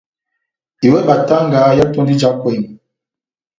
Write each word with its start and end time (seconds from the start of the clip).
Wɛ 0.91 0.99
batanga 1.07 1.59
yá 1.77 1.85
tondò 1.93 2.11
ija 2.13 2.29
ekwɛmi. 2.35 2.67